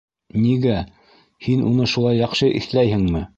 [0.45, 0.77] Нигә?
[1.49, 1.87] һин уны...
[1.93, 3.25] шулай яҡшы иҫләйһеңме?